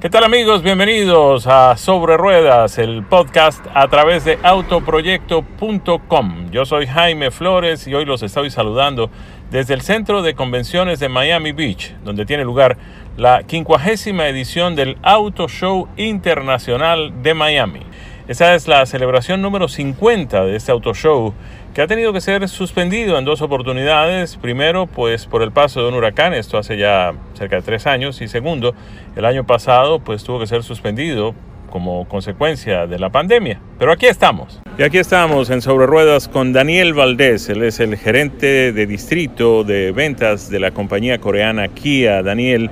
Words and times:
¿Qué 0.00 0.10
tal 0.10 0.22
amigos? 0.22 0.62
Bienvenidos 0.62 1.48
a 1.48 1.76
Sobre 1.76 2.16
Ruedas, 2.16 2.78
el 2.78 3.02
podcast 3.02 3.66
a 3.74 3.88
través 3.88 4.24
de 4.24 4.38
autoproyecto.com. 4.44 6.52
Yo 6.52 6.64
soy 6.64 6.86
Jaime 6.86 7.32
Flores 7.32 7.84
y 7.88 7.94
hoy 7.94 8.04
los 8.04 8.22
estoy 8.22 8.52
saludando 8.52 9.10
desde 9.50 9.74
el 9.74 9.80
Centro 9.80 10.22
de 10.22 10.36
Convenciones 10.36 11.00
de 11.00 11.08
Miami 11.08 11.50
Beach, 11.50 11.96
donde 12.04 12.26
tiene 12.26 12.44
lugar 12.44 12.78
la 13.16 13.42
quincuagésima 13.42 14.28
edición 14.28 14.76
del 14.76 14.98
Auto 15.02 15.48
Show 15.48 15.88
Internacional 15.96 17.24
de 17.24 17.34
Miami. 17.34 17.80
Esta 18.28 18.54
es 18.54 18.68
la 18.68 18.86
celebración 18.86 19.42
número 19.42 19.66
50 19.66 20.44
de 20.44 20.54
este 20.54 20.70
Auto 20.70 20.94
Show 20.94 21.34
ha 21.80 21.86
tenido 21.86 22.12
que 22.12 22.20
ser 22.20 22.48
suspendido 22.48 23.18
en 23.18 23.24
dos 23.24 23.40
oportunidades. 23.40 24.36
Primero, 24.36 24.86
pues 24.86 25.26
por 25.26 25.42
el 25.42 25.52
paso 25.52 25.82
de 25.82 25.88
un 25.88 25.94
huracán, 25.94 26.34
esto 26.34 26.58
hace 26.58 26.76
ya 26.76 27.12
cerca 27.34 27.56
de 27.56 27.62
tres 27.62 27.86
años, 27.86 28.20
y 28.20 28.28
segundo, 28.28 28.74
el 29.14 29.24
año 29.24 29.44
pasado, 29.44 30.00
pues 30.00 30.24
tuvo 30.24 30.40
que 30.40 30.46
ser 30.46 30.62
suspendido 30.62 31.34
como 31.70 32.08
consecuencia 32.08 32.86
de 32.86 32.98
la 32.98 33.10
pandemia. 33.10 33.60
Pero 33.78 33.92
aquí 33.92 34.06
estamos. 34.06 34.60
Y 34.78 34.82
aquí 34.82 34.98
estamos 34.98 35.50
en 35.50 35.60
Sobre 35.62 35.86
Ruedas 35.86 36.26
con 36.26 36.52
Daniel 36.52 36.94
Valdés. 36.94 37.48
Él 37.48 37.62
es 37.62 37.78
el 37.80 37.96
gerente 37.96 38.72
de 38.72 38.86
distrito 38.86 39.64
de 39.64 39.92
ventas 39.92 40.50
de 40.50 40.60
la 40.60 40.70
compañía 40.70 41.18
coreana 41.18 41.68
Kia. 41.68 42.22
Daniel, 42.22 42.70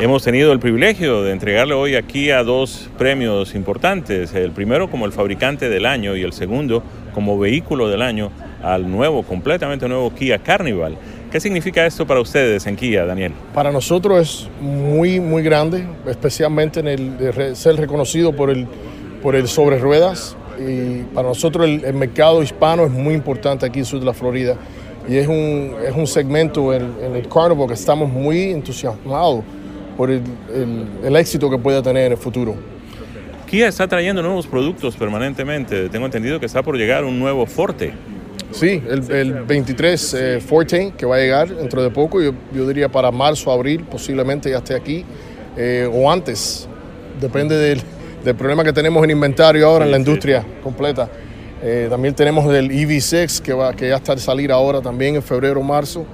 hemos 0.00 0.24
tenido 0.24 0.52
el 0.52 0.58
privilegio 0.58 1.22
de 1.22 1.32
entregarle 1.32 1.74
hoy 1.74 1.94
a 1.94 2.02
Kia 2.02 2.42
dos 2.42 2.90
premios 2.98 3.54
importantes. 3.54 4.34
El 4.34 4.50
primero 4.50 4.90
como 4.90 5.06
el 5.06 5.12
fabricante 5.12 5.68
del 5.68 5.86
año 5.86 6.16
y 6.16 6.22
el 6.22 6.32
segundo 6.32 6.82
como 7.18 7.36
vehículo 7.36 7.88
del 7.88 8.00
año 8.00 8.30
al 8.62 8.88
nuevo, 8.88 9.24
completamente 9.24 9.88
nuevo 9.88 10.14
Kia 10.14 10.38
Carnival. 10.38 10.96
¿Qué 11.32 11.40
significa 11.40 11.84
esto 11.84 12.06
para 12.06 12.20
ustedes 12.20 12.64
en 12.68 12.76
Kia, 12.76 13.04
Daniel? 13.06 13.32
Para 13.52 13.72
nosotros 13.72 14.20
es 14.20 14.62
muy, 14.62 15.18
muy 15.18 15.42
grande, 15.42 15.84
especialmente 16.06 16.78
en 16.78 16.86
el 16.86 17.56
ser 17.56 17.74
reconocido 17.74 18.36
por 18.36 18.50
el, 18.50 18.68
por 19.20 19.34
el 19.34 19.48
sobre 19.48 19.78
ruedas. 19.78 20.36
Y 20.60 21.02
para 21.12 21.26
nosotros 21.26 21.66
el, 21.66 21.92
mercado 21.94 22.40
hispano 22.40 22.84
es 22.84 22.92
muy 22.92 23.14
importante 23.14 23.66
aquí 23.66 23.80
en 23.80 23.84
sur 23.84 23.98
de 23.98 24.06
la 24.06 24.14
Florida. 24.14 24.54
Y 25.08 25.16
es 25.16 25.26
un, 25.26 25.74
es 25.84 25.96
un 25.96 26.06
segmento 26.06 26.72
en, 26.72 27.16
el 27.16 27.26
Carnival 27.26 27.66
que 27.66 27.74
estamos 27.74 28.08
muy 28.08 28.52
entusiasmados 28.52 29.42
por 29.96 30.08
el, 30.08 30.22
el 31.02 31.16
éxito 31.16 31.50
que 31.50 31.58
pueda 31.58 31.82
tener 31.82 32.06
en 32.06 32.12
el 32.12 32.18
futuro. 32.18 32.77
Kia 33.48 33.66
está 33.66 33.88
trayendo 33.88 34.22
nuevos 34.22 34.46
productos 34.46 34.94
permanentemente. 34.94 35.88
Tengo 35.88 36.04
entendido 36.04 36.38
que 36.38 36.44
está 36.44 36.62
por 36.62 36.76
llegar 36.76 37.04
un 37.04 37.18
nuevo 37.18 37.46
Forte. 37.46 37.94
Sí, 38.52 38.82
el, 38.86 39.32
23 39.46 40.14
eh, 40.14 40.40
Forte 40.40 40.92
que 40.96 41.06
va 41.06 41.16
a 41.16 41.18
llegar 41.18 41.48
dentro 41.48 41.82
de 41.82 41.88
poco, 41.88 42.20
yo, 42.20 42.32
diría 42.52 42.90
para 42.90 43.10
marzo, 43.10 43.50
abril, 43.50 43.84
posiblemente 43.84 44.50
ya 44.50 44.58
esté 44.58 44.74
aquí, 44.74 45.02
eh, 45.56 45.88
o 45.90 46.10
antes, 46.10 46.68
depende 47.20 47.56
del, 47.56 47.82
problema 48.36 48.62
que 48.62 48.72
tenemos 48.74 49.02
en 49.02 49.10
inventario 49.12 49.66
ahora 49.66 49.86
en 49.86 49.92
la 49.92 49.98
industria 49.98 50.44
completa. 50.62 51.08
Eh, 51.62 51.86
también 51.88 52.14
tenemos 52.14 52.52
el 52.54 52.70
EV6 52.70 53.40
que, 53.40 53.54
va, 53.54 53.72
que 53.72 53.88
ya 53.88 53.96
está 53.96 54.12
a 54.12 54.18
salir 54.18 54.52
ahora 54.52 54.82
también 54.82 55.14
en 55.14 55.22
febrero 55.22 55.60
o 55.60 55.62
marzo 55.62 56.04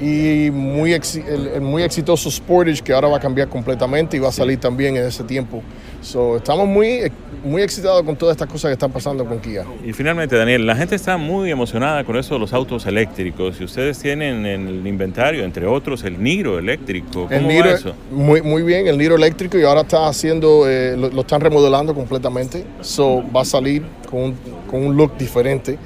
y 0.00 0.50
muy, 0.52 0.92
el, 0.92 1.60
muy 1.60 1.82
exitoso 1.82 2.30
Sportage 2.30 2.82
que 2.82 2.92
ahora 2.92 3.08
va 3.08 3.16
a 3.16 3.20
cambiar 3.20 3.48
completamente 3.48 4.16
y 4.16 4.20
va 4.20 4.28
a 4.28 4.32
salir 4.32 4.58
también 4.58 4.96
en 4.96 5.04
ese 5.04 5.24
tiempo. 5.24 5.62
So, 6.00 6.36
estamos 6.36 6.68
muy, 6.68 7.10
muy 7.44 7.62
excitados 7.62 8.04
con 8.04 8.14
todas 8.14 8.34
estas 8.36 8.48
cosas 8.48 8.68
que 8.68 8.74
están 8.74 8.92
pasando 8.92 9.24
con 9.24 9.40
Kia. 9.40 9.64
Y 9.84 9.92
finalmente, 9.92 10.36
Daniel, 10.36 10.64
la 10.64 10.76
gente 10.76 10.94
está 10.94 11.16
muy 11.16 11.50
emocionada 11.50 12.04
con 12.04 12.16
eso 12.16 12.34
de 12.34 12.40
los 12.40 12.52
autos 12.52 12.86
eléctricos 12.86 13.60
y 13.60 13.64
ustedes 13.64 13.98
tienen 13.98 14.46
en 14.46 14.68
el 14.68 14.86
inventario, 14.86 15.44
entre 15.44 15.66
otros, 15.66 16.04
el 16.04 16.22
Niro 16.22 16.58
eléctrico. 16.58 17.26
¿Cómo 17.28 17.50
el 17.50 17.60
va 17.60 17.70
eso? 17.70 17.94
Muy, 18.12 18.40
muy 18.42 18.62
bien, 18.62 18.86
el 18.86 18.96
Niro 18.96 19.16
eléctrico 19.16 19.58
y 19.58 19.64
ahora 19.64 19.80
está 19.80 20.06
haciendo, 20.06 20.68
eh, 20.68 20.96
lo, 20.96 21.20
están 21.20 21.40
remodelando 21.40 21.92
completamente. 21.94 22.64
So, 22.80 23.24
va 23.34 23.40
a 23.40 23.44
salir 23.44 23.84
con 24.08 24.20
un, 24.20 24.36
con 24.70 24.86
un 24.86 24.96
look 24.96 25.18
diferente 25.18 25.76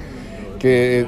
que 0.59 1.07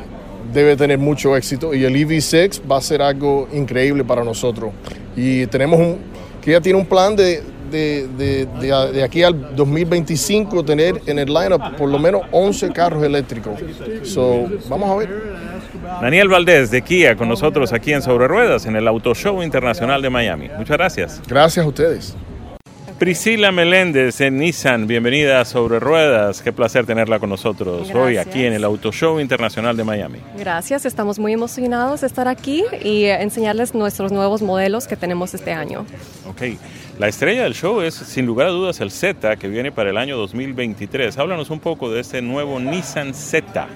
debe 0.53 0.75
tener 0.75 0.97
mucho 0.97 1.35
éxito 1.35 1.73
y 1.73 1.83
el 1.83 1.95
EV6 1.95 2.61
va 2.69 2.77
a 2.77 2.81
ser 2.81 3.01
algo 3.01 3.47
increíble 3.53 4.03
para 4.03 4.23
nosotros. 4.23 4.71
Y 5.15 5.47
tenemos 5.47 5.79
un, 5.79 5.97
que 6.41 6.51
ya 6.51 6.61
tiene 6.61 6.79
un 6.79 6.85
plan 6.85 7.15
de, 7.15 7.43
de, 7.71 8.47
de, 8.59 9.03
aquí 9.03 9.23
al 9.23 9.55
2025 9.55 10.63
tener 10.63 11.01
en 11.05 11.19
el 11.19 11.33
lineup 11.33 11.75
por 11.77 11.89
lo 11.89 11.99
menos 11.99 12.21
11 12.31 12.71
carros 12.71 13.03
eléctricos. 13.03 13.59
So, 14.03 14.47
vamos 14.69 14.89
a 14.89 14.95
ver. 14.95 15.09
Daniel 16.01 16.27
Valdés 16.27 16.71
de 16.71 16.81
Kia 16.81 17.15
con 17.15 17.29
nosotros 17.29 17.73
aquí 17.73 17.93
en 17.93 18.01
Sobre 18.01 18.27
Ruedas 18.27 18.65
en 18.65 18.75
el 18.75 18.87
Auto 18.87 19.13
Show 19.13 19.41
Internacional 19.43 20.01
de 20.01 20.09
Miami. 20.09 20.49
Muchas 20.57 20.77
gracias. 20.77 21.21
Gracias 21.27 21.65
a 21.65 21.67
ustedes. 21.67 22.15
Priscila 22.99 23.51
Meléndez 23.51 24.21
en 24.21 24.37
Nissan, 24.37 24.87
bienvenida 24.87 25.41
a 25.41 25.45
Sobre 25.45 25.81
Ruedas. 25.81 26.41
Qué 26.41 26.53
placer 26.53 26.85
tenerla 26.85 27.19
con 27.19 27.29
nosotros 27.29 27.91
hoy 27.93 28.15
aquí 28.15 28.45
en 28.45 28.53
el 28.53 28.63
Auto 28.63 28.93
Show 28.93 29.19
Internacional 29.19 29.75
de 29.75 29.83
Miami. 29.83 30.19
Gracias, 30.37 30.85
estamos 30.85 31.19
muy 31.19 31.33
emocionados 31.33 32.01
de 32.01 32.07
estar 32.07 32.29
aquí 32.29 32.63
y 32.81 33.03
enseñarles 33.03 33.75
nuestros 33.75 34.13
nuevos 34.13 34.41
modelos 34.41 34.87
que 34.87 34.95
tenemos 34.95 35.33
este 35.33 35.51
año. 35.51 35.85
Ok, 36.29 36.57
la 36.97 37.09
estrella 37.09 37.43
del 37.43 37.53
show 37.53 37.81
es 37.81 37.93
sin 37.93 38.25
lugar 38.25 38.47
a 38.47 38.51
dudas 38.51 38.79
el 38.79 38.89
Z 38.89 39.35
que 39.35 39.49
viene 39.49 39.71
para 39.71 39.89
el 39.89 39.97
año 39.97 40.15
2023. 40.17 41.17
Háblanos 41.17 41.49
un 41.49 41.59
poco 41.59 41.91
de 41.91 41.99
este 41.99 42.21
nuevo 42.21 42.59
Nissan 42.59 43.13
Z. 43.13 43.67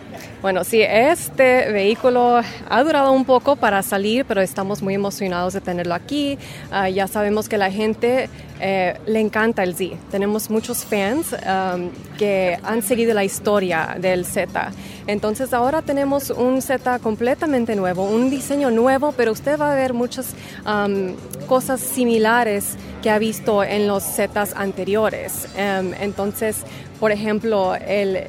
Bueno, 0.41 0.63
sí, 0.63 0.81
este 0.81 1.69
vehículo 1.71 2.39
ha 2.69 2.83
durado 2.83 3.11
un 3.11 3.25
poco 3.25 3.57
para 3.57 3.83
salir, 3.83 4.23
pero 4.23 4.39
estamos 4.39 4.81
muy 4.81 4.93
emocionados 4.93 5.53
de 5.53 5.59
tenerlo 5.59 5.95
aquí. 5.95 6.37
Ah, 6.71 6.87
ya 6.87 7.07
sabemos 7.07 7.49
que 7.49 7.57
la 7.57 7.69
gente 7.69 8.29
eh, 8.61 8.97
le 9.05 9.19
encanta 9.19 9.63
el 9.63 9.75
Z. 9.75 9.97
Tenemos 10.11 10.49
muchos 10.49 10.85
fans 10.85 11.33
um, 11.33 11.89
que 12.17 12.57
han 12.63 12.81
seguido 12.81 13.13
la 13.13 13.25
historia 13.25 13.97
del 13.99 14.25
Z. 14.25 14.71
Entonces 15.07 15.53
ahora 15.53 15.81
tenemos 15.81 16.29
un 16.29 16.61
Z 16.61 16.99
completamente 16.99 17.75
nuevo, 17.75 18.03
un 18.05 18.29
diseño 18.29 18.71
nuevo, 18.71 19.11
pero 19.11 19.33
usted 19.33 19.59
va 19.59 19.73
a 19.73 19.75
ver 19.75 19.93
muchas 19.93 20.35
um, 20.65 21.15
cosas 21.47 21.81
similares 21.81 22.77
que 23.01 23.09
ha 23.09 23.19
visto 23.19 23.63
en 23.63 23.87
los 23.87 24.03
Zetas 24.03 24.53
anteriores. 24.55 25.47
Um, 25.55 25.93
entonces, 25.99 26.63
por 26.99 27.11
ejemplo, 27.11 27.75
el 27.75 28.25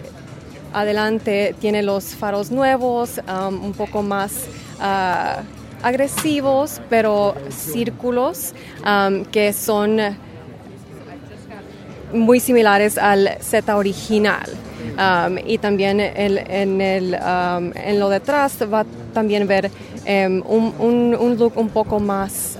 Adelante 0.72 1.54
tiene 1.60 1.82
los 1.82 2.14
faros 2.14 2.50
nuevos, 2.50 3.20
um, 3.28 3.64
un 3.64 3.72
poco 3.72 4.02
más 4.02 4.44
uh, 4.78 5.42
agresivos, 5.82 6.80
pero 6.88 7.34
círculos 7.48 8.52
um, 8.86 9.24
que 9.24 9.52
son 9.52 9.98
muy 12.12 12.38
similares 12.38 12.98
al 12.98 13.36
Z 13.40 13.76
original. 13.76 14.48
Um, 14.96 15.38
y 15.46 15.58
también 15.58 16.00
en, 16.00 16.80
el, 16.80 17.14
en 17.14 18.00
lo 18.00 18.08
detrás 18.08 18.58
va 18.72 18.80
a 18.80 18.86
también 19.12 19.46
ver 19.46 19.70
un, 20.06 20.74
un, 20.78 21.36
look 21.38 21.56
un 21.56 21.68
poco 21.68 22.00
más, 22.00 22.58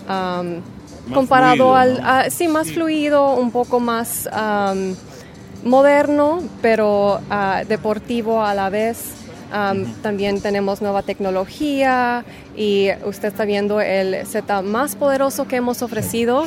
comparado 1.13 1.75
al, 1.75 2.31
sí, 2.31 2.49
más 2.49 2.71
fluido, 2.73 3.35
un 3.35 3.51
poco 3.51 3.81
más 3.81 4.29
moderno, 5.65 6.43
pero 6.63 7.21
ah, 7.31 7.63
deportivo 7.69 8.43
a 8.43 8.55
la 8.55 8.71
vez. 8.71 9.17
También 10.03 10.41
tenemos 10.41 10.81
nueva 10.81 11.03
tecnología 11.03 12.25
y 12.57 12.89
usted 13.05 13.29
está 13.29 13.45
viendo 13.45 13.81
el 13.81 14.25
Z 14.25 14.63
más 14.63 14.95
poderoso 14.95 15.49
que 15.49 15.57
hemos 15.57 15.83
ofrecido. 15.83 16.45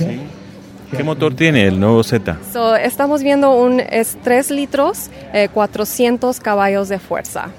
¿Qué 0.95 1.03
motor 1.03 1.33
tiene 1.35 1.67
el 1.67 1.79
nuevo 1.79 2.01
Z? 2.03 2.37
estamos 2.81 3.21
viendo 3.21 3.51
un 3.55 3.81
es 3.81 4.17
3 4.23 4.51
litros, 4.51 5.09
400 5.53 6.37
eh, 6.37 6.41
caballos 6.41 6.87
de 6.87 6.99
fuerza. 6.99 7.49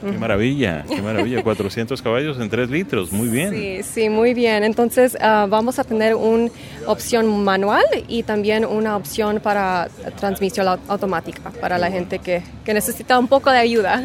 Qué 0.00 0.12
maravilla, 0.12 0.84
qué 0.88 1.02
maravilla. 1.02 1.42
400 1.50 2.00
caballos 2.02 2.38
en 2.40 2.48
3 2.48 2.70
litros, 2.70 3.12
muy 3.12 3.28
bien. 3.28 3.52
Sí, 3.52 3.82
sí, 3.82 4.08
muy 4.08 4.34
bien. 4.34 4.64
Entonces 4.64 5.16
ah, 5.20 5.46
vamos 5.48 5.78
a 5.78 5.84
tener 5.84 6.14
una 6.14 6.50
opción 6.86 7.44
manual 7.44 7.84
y 8.08 8.22
también 8.22 8.64
una 8.64 8.96
opción 8.96 9.40
para 9.40 9.88
transmisión 10.18 10.66
automática 10.88 11.50
para 11.60 11.78
la 11.78 11.90
gente 11.90 12.18
que, 12.18 12.42
que 12.64 12.74
necesita 12.74 13.18
un 13.18 13.28
poco 13.28 13.50
de 13.50 13.58
ayuda. 13.58 14.02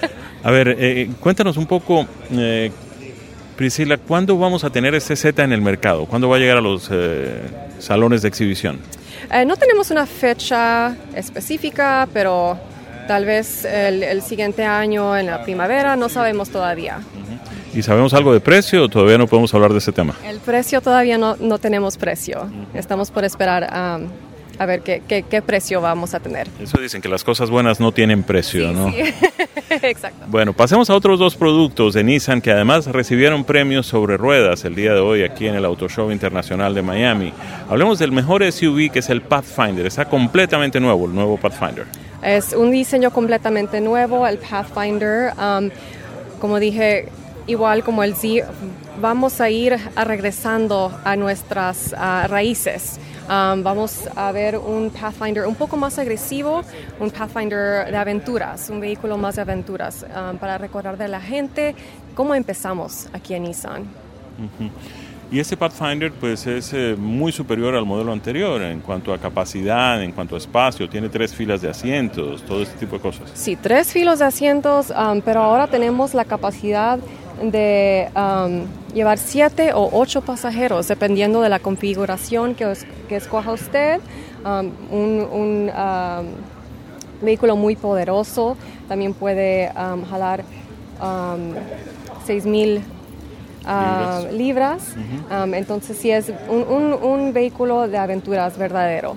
a 0.42 0.50
ver, 0.50 0.76
eh, 0.78 1.10
cuéntanos 1.20 1.56
un 1.56 1.66
poco, 1.66 2.06
eh, 2.32 2.70
Priscila, 3.56 3.96
¿cuándo 3.98 4.38
vamos 4.38 4.64
a 4.64 4.70
tener 4.70 4.94
este 4.94 5.16
Z 5.16 5.42
en 5.42 5.52
el 5.52 5.60
mercado? 5.60 6.06
¿Cuándo 6.06 6.28
va 6.28 6.36
a 6.36 6.38
llegar 6.38 6.58
a 6.58 6.60
los 6.60 6.88
eh, 6.90 7.40
salones 7.78 8.22
de 8.22 8.28
exhibición? 8.28 8.78
no 9.46 9.56
tenemos 9.56 9.90
una 9.90 10.06
fecha 10.06 10.96
específica, 11.14 12.08
pero 12.14 12.58
tal 13.08 13.24
vez 13.24 13.64
el, 13.64 14.22
siguiente 14.22 14.64
año, 14.64 15.16
en 15.16 15.26
la 15.26 15.42
primavera, 15.42 15.96
no 15.96 16.08
sabemos 16.08 16.50
todavía. 16.50 17.00
¿Y 17.74 17.82
sabemos 17.82 18.14
algo 18.14 18.32
de 18.32 18.40
precio 18.40 18.84
o 18.84 18.88
todavía 18.88 19.18
no 19.18 19.26
podemos 19.26 19.52
hablar 19.54 19.72
de 19.72 19.78
ese 19.78 19.92
tema? 19.92 20.14
El 20.24 20.38
precio 20.38 20.80
todavía 20.80 21.18
no, 21.18 21.34
no 21.36 21.58
tenemos 21.58 21.96
precio. 21.96 22.48
Estamos 22.74 23.10
por 23.10 23.24
esperar 23.24 23.64
a 24.58 24.66
ver 24.66 24.82
qué, 24.82 25.24
qué, 25.28 25.42
precio 25.42 25.80
vamos 25.80 26.14
a 26.14 26.20
tener. 26.20 26.48
Eso 26.60 26.80
dicen 26.80 27.00
que 27.00 27.08
las 27.08 27.24
cosas 27.24 27.48
buenas 27.48 27.80
no 27.80 27.92
tienen 27.92 28.24
precio, 28.24 28.72
¿no? 28.72 28.90
Sí. 28.90 28.98
Exacto. 29.82 30.26
Bueno, 30.26 30.52
pasemos 30.52 30.90
a 30.90 30.94
otros 30.94 31.18
dos 31.18 31.36
productos 31.36 31.94
de 31.94 32.02
Nissan 32.02 32.40
que 32.40 32.50
además 32.50 32.86
recibieron 32.86 33.44
premios 33.44 33.86
sobre 33.86 34.16
ruedas 34.16 34.64
el 34.64 34.74
día 34.74 34.94
de 34.94 35.00
hoy 35.00 35.22
aquí 35.22 35.46
en 35.46 35.54
el 35.54 35.64
Auto 35.64 35.88
Show 35.88 36.10
Internacional 36.10 36.74
de 36.74 36.82
Miami. 36.82 37.32
Hablemos 37.68 37.98
del 37.98 38.12
mejor 38.12 38.42
SUV 38.50 38.90
que 38.90 38.98
es 38.98 39.08
el 39.10 39.22
Pathfinder. 39.22 39.86
Está 39.86 40.06
completamente 40.06 40.80
nuevo, 40.80 41.06
el 41.06 41.14
nuevo 41.14 41.36
Pathfinder. 41.36 41.86
Es 42.22 42.52
un 42.52 42.70
diseño 42.70 43.10
completamente 43.12 43.80
nuevo, 43.80 44.26
el 44.26 44.38
Pathfinder. 44.38 45.32
Um, 45.38 45.70
como 46.40 46.58
dije, 46.58 47.08
igual 47.46 47.84
como 47.84 48.02
el 48.02 48.14
Z, 48.14 48.46
vamos 49.00 49.40
a 49.40 49.50
ir 49.50 49.76
regresando 49.96 50.92
a 51.04 51.16
nuestras 51.16 51.92
raíces. 52.28 52.98
Um, 53.28 53.62
vamos 53.62 54.08
a 54.16 54.32
ver 54.32 54.56
un 54.56 54.90
Pathfinder 54.90 55.46
un 55.46 55.54
poco 55.54 55.76
más 55.76 55.98
agresivo, 55.98 56.62
un 56.98 57.10
Pathfinder 57.10 57.90
de 57.90 57.96
aventuras, 57.96 58.70
un 58.70 58.80
vehículo 58.80 59.18
más 59.18 59.36
de 59.36 59.42
aventuras, 59.42 60.04
um, 60.04 60.38
para 60.38 60.58
recordar 60.58 60.96
de 60.96 61.08
la 61.08 61.20
gente 61.20 61.74
cómo 62.14 62.34
empezamos 62.34 63.08
aquí 63.12 63.34
en 63.34 63.44
Nissan. 63.44 63.84
Y 65.30 65.40
este 65.40 65.58
Pathfinder 65.58 66.10
pues 66.10 66.46
es 66.46 66.72
eh, 66.72 66.96
muy 66.96 67.32
superior 67.32 67.74
al 67.74 67.84
modelo 67.84 68.12
anterior 68.12 68.62
en 68.62 68.80
cuanto 68.80 69.12
a 69.12 69.18
capacidad, 69.18 70.02
en 70.02 70.12
cuanto 70.12 70.36
a 70.36 70.38
espacio, 70.38 70.88
tiene 70.88 71.10
tres 71.10 71.34
filas 71.34 71.60
de 71.60 71.68
asientos, 71.68 72.42
todo 72.44 72.62
este 72.62 72.78
tipo 72.78 72.96
de 72.96 73.02
cosas. 73.02 73.30
Sí, 73.34 73.54
tres 73.54 73.92
filas 73.92 74.20
de 74.20 74.24
asientos, 74.24 74.90
um, 74.90 75.20
pero 75.20 75.40
ahora 75.40 75.66
tenemos 75.66 76.14
la 76.14 76.24
capacidad 76.24 76.98
de 77.42 78.08
um, 78.16 78.64
llevar 78.94 79.18
siete 79.18 79.74
o 79.74 79.90
ocho 79.92 80.22
pasajeros, 80.22 80.88
dependiendo 80.88 81.42
de 81.42 81.50
la 81.50 81.58
configuración 81.58 82.54
que, 82.54 82.72
que 83.06 83.16
escoja 83.16 83.52
usted. 83.52 84.00
Um, 84.46 84.70
un, 84.90 85.70
um, 85.70 86.26
vehículo 87.20 87.56
muy 87.56 87.74
poderoso 87.76 88.56
también 88.86 89.12
puede 89.12 89.72
jalar 90.08 90.44
6.000 91.00 92.80
uh, 93.68 94.32
libras. 94.34 94.94
entonces, 95.52 95.98
sí 95.98 96.10
es 96.10 96.32
un, 96.48 96.92
un, 96.94 97.32
vehículo 97.32 97.86
de 97.88 97.98
aventuras 97.98 98.56
verdadero. 98.56 99.16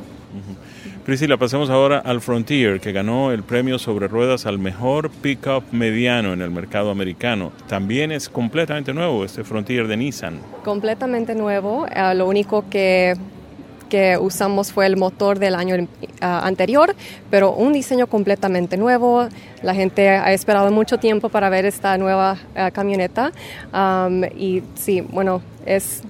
Priscila, 1.05 1.35
pasemos 1.37 1.71
ahora 1.71 1.97
al 1.97 2.21
Frontier, 2.21 2.79
que 2.79 2.91
ganó 2.91 3.31
el 3.31 3.41
premio 3.41 3.79
sobre 3.79 4.07
ruedas 4.07 4.45
al 4.45 4.59
mejor 4.59 5.09
pickup 5.09 5.63
mediano 5.71 6.31
en 6.31 6.43
el 6.43 6.51
mercado 6.51 6.91
americano. 6.91 7.51
También 7.67 8.11
es 8.11 8.29
completamente 8.29 8.93
nuevo 8.93 9.25
este 9.25 9.43
Frontier 9.43 9.87
de 9.87 9.97
Nissan. 9.97 10.39
Completamente 10.63 11.33
nuevo. 11.33 11.87
Eh, 11.87 12.13
lo 12.13 12.27
único 12.27 12.65
que, 12.69 13.15
que, 13.91 14.17
usamos 14.17 14.71
fue 14.71 14.85
el 14.85 14.95
motor 14.95 15.37
del 15.37 15.53
año 15.53 15.75
eh, 15.75 15.87
anterior, 16.21 16.95
pero 17.29 17.51
un 17.51 17.73
diseño 17.73 18.07
completamente 18.07 18.77
nuevo. 18.77 19.27
La 19.61 19.75
gente 19.75 20.07
ha 20.09 20.31
esperado 20.31 20.71
mucho 20.71 20.97
tiempo 20.97 21.27
para 21.27 21.49
ver 21.49 21.65
esta 21.65 21.97
nueva 21.97 22.37
eh, 22.55 22.71
camioneta. 22.73 23.33
Um, 23.73 24.23
y 24.23 24.63
sí, 24.75 25.01
bueno, 25.01 25.41
es 25.65 26.03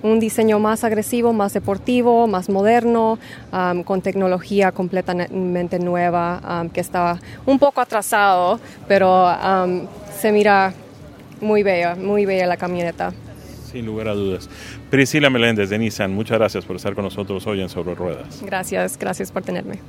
un 0.00 0.20
diseño 0.20 0.60
más 0.60 0.84
agresivo, 0.84 1.32
más 1.32 1.52
deportivo, 1.54 2.28
más 2.28 2.48
moderno, 2.48 3.18
um, 3.52 3.82
con 3.82 4.00
tecnología 4.00 4.70
completamente 4.70 5.80
nueva, 5.80 6.62
um, 6.62 6.68
que 6.68 6.80
está 6.80 7.18
un 7.46 7.58
poco 7.58 7.80
atrasado, 7.80 8.60
pero 8.86 9.26
um, 9.26 9.88
se 10.20 10.30
mira 10.30 10.72
muy 11.40 11.64
bella, 11.64 11.96
muy 11.96 12.26
bella 12.26 12.46
la 12.46 12.56
camioneta. 12.56 13.12
Sin 13.72 13.84
lugar 13.86 14.08
a 14.08 14.14
dudas. 14.14 14.48
Priscila 14.90 15.28
Meléndez 15.28 15.68
de 15.68 15.78
Nissan, 15.78 16.14
muchas 16.14 16.38
gracias 16.38 16.64
por 16.64 16.76
estar 16.76 16.94
con 16.94 17.04
nosotros 17.04 17.46
hoy 17.46 17.60
en 17.60 17.68
Sobre 17.68 17.94
Ruedas. 17.94 18.42
Gracias, 18.42 18.98
gracias 18.98 19.30
por 19.30 19.42
tenerme. 19.42 19.80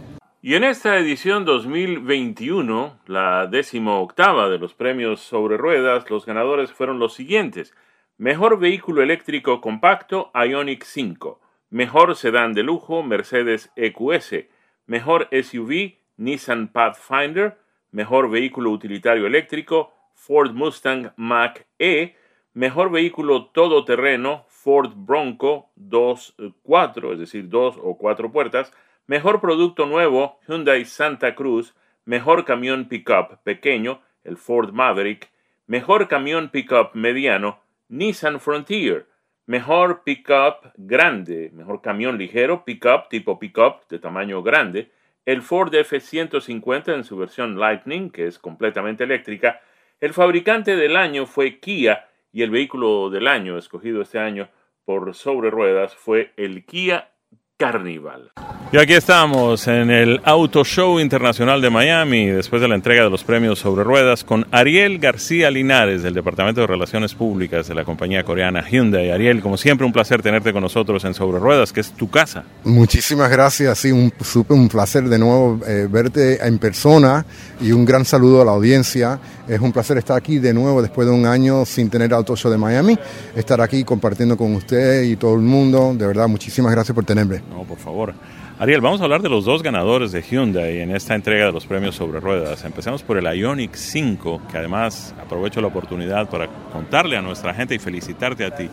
Y 0.42 0.56
en 0.56 0.66
esta 0.66 0.98
edición 0.98 1.46
2021, 1.46 3.00
la 3.08 3.48
décimo 3.48 4.02
octava 4.02 4.50
de 4.50 4.58
los 4.58 4.74
premios 4.74 5.22
Sobre 5.22 5.56
Ruedas, 5.56 6.10
los 6.10 6.26
ganadores 6.26 6.74
fueron 6.74 7.00
los 7.00 7.14
siguientes. 7.14 7.74
Mejor 8.18 8.60
vehículo 8.60 9.02
eléctrico 9.02 9.62
compacto 9.62 10.32
Ionic 10.36 10.84
5. 10.84 11.40
Mejor 11.70 12.18
sedán 12.18 12.52
de 12.52 12.64
lujo 12.64 13.02
Mercedes 13.02 13.72
EQS. 13.78 14.48
Mejor 14.86 15.30
SUV 15.32 15.94
Nissan 16.18 16.68
Pathfinder. 16.68 17.58
Mejor 17.92 18.30
vehículo 18.30 18.72
utilitario 18.72 19.26
eléctrico 19.26 19.94
Ford 20.14 20.52
Mustang 20.52 21.14
Mach 21.16 21.62
E. 21.80 22.16
Mejor 22.54 22.92
vehículo 22.92 23.46
todoterreno 23.46 24.46
Ford 24.62 24.92
Bronco 24.94 25.72
2.4, 25.78 27.14
es 27.14 27.20
decir, 27.20 27.48
dos 27.48 27.78
o 27.82 27.98
cuatro 27.98 28.32
puertas. 28.32 28.74
Mejor 29.08 29.40
producto 29.40 29.86
nuevo 29.86 30.40
Hyundai 30.48 30.84
Santa 30.84 31.34
Cruz. 31.34 31.74
Mejor 32.04 32.44
camión 32.44 32.90
pickup 32.90 33.42
pequeño, 33.44 34.02
el 34.24 34.36
Ford 34.36 34.74
Maverick. 34.74 35.30
Mejor 35.68 36.08
camión 36.08 36.50
pickup 36.50 36.94
mediano, 36.94 37.62
Nissan 37.88 38.40
Frontier, 38.40 39.06
mejor 39.46 40.04
pickup 40.04 40.74
grande, 40.76 41.52
mejor 41.54 41.82
camión 41.82 42.18
ligero, 42.18 42.66
pickup 42.66 43.08
tipo 43.10 43.40
pickup 43.40 43.88
de 43.88 44.00
tamaño 44.00 44.42
grande, 44.42 44.92
el 45.26 45.42
Ford 45.42 45.74
F-150 45.74 46.96
en 46.96 47.04
su 47.04 47.16
versión 47.18 47.60
Lightning, 47.60 48.10
que 48.10 48.26
es 48.26 48.40
completamente 48.40 49.04
eléctrica, 49.04 49.62
el 50.00 50.14
fabricante 50.14 50.76
del 50.76 50.98
año 50.98 51.26
fue 51.28 51.60
Kia 51.60 52.09
y 52.32 52.44
el 52.44 52.52
vehículo 52.52 53.10
del 53.10 53.28
año 53.28 53.58
escogido 53.58 54.02
este 54.02 54.20
año 54.20 54.50
por 54.86 55.14
sobre 55.14 55.50
ruedas 55.50 55.96
fue 55.96 56.34
el 56.38 56.66
Kia 56.66 57.12
Carnival. 57.58 58.32
Y 58.72 58.78
aquí 58.78 58.94
estamos 58.94 59.68
en 59.68 59.90
el 59.90 60.22
Auto 60.24 60.64
Show 60.64 61.00
Internacional 61.00 61.60
de 61.60 61.70
Miami, 61.70 62.28
después 62.28 62.62
de 62.62 62.68
la 62.68 62.76
entrega 62.76 63.04
de 63.04 63.10
los 63.10 63.24
premios 63.24 63.60
sobre 63.60 63.84
ruedas, 63.84 64.24
con 64.24 64.48
Ariel 64.52 65.00
García 65.00 65.52
Linares, 65.52 66.04
del 66.04 66.14
Departamento 66.14 66.62
de 66.62 66.68
Relaciones 66.68 67.16
Públicas 67.16 67.68
de 67.68 67.76
la 67.76 67.84
compañía 67.84 68.24
coreana 68.24 68.62
Hyundai. 68.62 69.10
Ariel, 69.10 69.42
como 69.42 69.58
siempre, 69.58 69.86
un 69.86 69.92
placer 69.92 70.22
tenerte 70.22 70.54
con 70.54 70.62
nosotros 70.62 71.04
en 71.04 71.16
Sobre 71.16 71.40
Ruedas, 71.40 71.74
que 71.74 71.82
es 71.82 71.92
tu 71.92 72.10
casa. 72.10 72.46
Muchísimas 72.64 73.30
gracias, 73.30 73.80
sí, 73.80 73.92
un, 73.92 74.14
un 74.50 74.70
placer 74.70 75.04
de 75.06 75.20
nuevo 75.20 75.60
eh, 75.68 75.88
verte 75.90 76.46
en 76.46 76.60
persona 76.60 77.26
y 77.60 77.72
un 77.72 77.86
gran 77.86 78.06
saludo 78.06 78.44
a 78.44 78.46
la 78.46 78.52
audiencia. 78.52 79.20
Es 79.50 79.60
un 79.60 79.72
placer 79.72 79.98
estar 79.98 80.16
aquí 80.16 80.38
de 80.38 80.54
nuevo 80.54 80.80
después 80.80 81.08
de 81.08 81.14
un 81.14 81.26
año 81.26 81.66
sin 81.66 81.90
tener 81.90 82.14
Auto 82.14 82.36
Show 82.36 82.52
de 82.52 82.58
Miami, 82.60 82.96
estar 83.36 83.60
aquí 83.62 83.84
compartiendo 83.84 84.38
con 84.38 84.54
usted 84.54 85.02
y 85.02 85.16
todo 85.16 85.34
el 85.34 85.42
mundo. 85.42 85.92
De 85.96 86.06
verdad, 86.06 86.28
muchísimas 86.28 86.72
gracias 86.72 86.94
por 86.94 87.04
tenerme. 87.04 87.42
No, 87.50 87.64
por 87.64 87.80
favor. 87.80 88.14
Ariel, 88.60 88.82
vamos 88.82 89.02
a 89.02 89.06
hablar 89.06 89.24
de 89.24 89.30
los 89.30 89.46
dos 89.46 89.64
ganadores 89.64 90.12
de 90.12 90.22
Hyundai 90.22 90.82
en 90.82 90.96
esta 90.96 91.16
entrega 91.16 91.48
de 91.48 91.52
los 91.52 91.66
premios 91.66 91.96
sobre 91.96 92.20
ruedas. 92.20 92.64
Empecemos 92.64 93.02
por 93.02 93.18
el 93.18 93.26
Ioniq 93.26 93.74
5, 93.74 94.42
que 94.52 94.58
además 94.60 95.16
aprovecho 95.20 95.62
la 95.62 95.68
oportunidad 95.68 96.30
para 96.30 96.48
contarle 96.72 97.18
a 97.18 97.22
nuestra 97.24 97.54
gente 97.56 97.74
y 97.74 97.80
felicitarte 97.80 98.46
a 98.46 98.54
ti, 98.54 98.70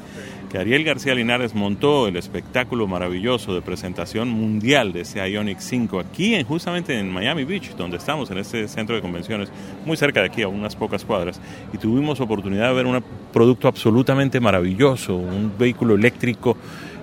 Ariel 0.58 0.84
García 0.84 1.14
Linares 1.14 1.54
montó 1.54 2.08
el 2.08 2.16
espectáculo 2.16 2.86
maravilloso 2.86 3.54
de 3.54 3.62
presentación 3.62 4.28
mundial 4.28 4.92
de 4.92 5.02
ese 5.02 5.18
Ioniq 5.28 5.58
5 5.58 6.00
aquí 6.00 6.34
en, 6.34 6.44
justamente 6.44 6.98
en 6.98 7.12
Miami 7.12 7.44
Beach, 7.44 7.74
donde 7.76 7.96
estamos, 7.96 8.30
en 8.30 8.38
este 8.38 8.66
centro 8.68 8.96
de 8.96 9.02
convenciones, 9.02 9.50
muy 9.84 9.96
cerca 9.96 10.20
de 10.20 10.26
aquí, 10.26 10.42
a 10.42 10.48
unas 10.48 10.76
pocas 10.76 11.04
cuadras, 11.04 11.40
y 11.72 11.78
tuvimos 11.78 12.20
oportunidad 12.20 12.68
de 12.68 12.74
ver 12.74 12.86
un 12.86 13.02
producto 13.32 13.68
absolutamente 13.68 14.40
maravilloso, 14.40 15.16
un 15.16 15.52
vehículo 15.58 15.94
eléctrico 15.94 16.56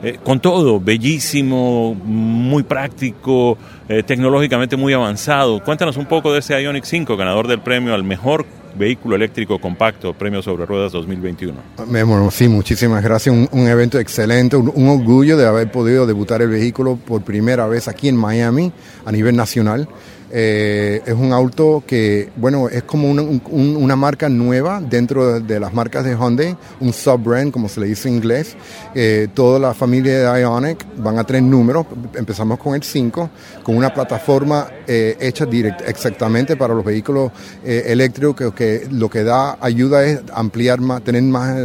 eh, 0.04 0.20
con 0.22 0.40
todo, 0.40 0.80
bellísimo, 0.80 1.96
muy 1.96 2.64
práctico, 2.64 3.58
eh, 3.88 4.04
tecnológicamente 4.04 4.76
muy 4.76 4.92
avanzado. 4.92 5.64
Cuéntanos 5.64 5.96
un 5.96 6.08
poco 6.08 6.34
de 6.34 6.40
ese 6.40 6.62
Ionic 6.62 6.84
5, 6.84 7.16
ganador 7.16 7.48
del 7.48 7.62
premio 7.62 7.94
al 7.94 8.04
mejor 8.04 8.46
vehículo 8.78 9.16
eléctrico 9.16 9.60
compacto, 9.60 10.14
premio 10.14 10.42
sobre 10.42 10.66
ruedas 10.66 10.92
2021. 10.92 11.54
Bueno, 11.88 12.32
sí, 12.32 12.48
muchísimas 12.48 13.04
gracias. 13.04 13.36
Un, 13.52 13.68
evento 13.68 14.00
excelente, 14.00 14.56
un, 14.56 14.72
un, 14.74 14.90
orgullo 14.90 15.38
de 15.38 15.46
haber 15.46 15.72
podido 15.72 16.06
debutar 16.06 16.42
el 16.42 16.50
vehículo 16.50 16.96
por 16.98 17.22
primera 17.22 17.68
vez 17.68 17.88
aquí 17.88 18.10
en 18.10 18.16
Miami 18.16 18.72
a 19.06 19.12
nivel 19.12 19.36
nacional. 19.36 19.88
Eh, 20.36 21.00
es 21.06 21.14
un 21.14 21.32
auto 21.32 21.84
que, 21.86 22.32
bueno, 22.36 22.68
es 22.68 22.82
como 22.82 23.12
una, 23.12 23.96
marca 23.96 24.30
nueva 24.30 24.82
dentro 24.82 25.40
de, 25.40 25.60
las 25.60 25.72
marcas 25.76 26.04
de 26.04 26.16
Hyundai, 26.16 26.58
un 26.80 26.92
sub-brand, 26.92 27.52
como 27.52 27.70
se 27.70 27.80
le 27.80 27.86
dice 27.86 28.10
en 28.10 28.16
inglés. 28.16 28.56
Eh, 28.96 29.28
toda 29.36 29.60
la 29.60 29.76
familia 29.76 30.34
de 30.34 30.42
Ionic 30.42 30.88
van 30.98 31.20
a 31.20 31.24
tres 31.24 31.44
números. 31.44 31.86
Empezamos 32.16 32.58
con 32.58 32.74
el 32.74 32.82
5, 32.82 33.30
con 33.62 33.78
una 33.78 33.94
plataforma 33.94 34.68
eh, 34.88 35.16
hecha 35.20 35.46
direct, 35.46 35.88
exactamente 35.88 36.56
para 36.58 36.74
los 36.74 36.84
vehículos 36.84 37.32
eléctricos, 37.64 38.56
que, 38.56 38.88
lo 38.90 39.12
que 39.12 39.24
da 39.24 39.60
ayuda 39.62 40.04
es 40.04 40.20
ampliar 40.34 40.82
más, 40.82 41.04
tener 41.04 41.22
más 41.22 41.56